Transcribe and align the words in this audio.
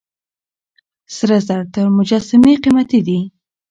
سره 1.15 1.35
زر 1.47 1.61
تر 1.73 1.85
مجسمې 1.97 2.53
قيمتي 2.63 2.99
دي. 3.07 3.19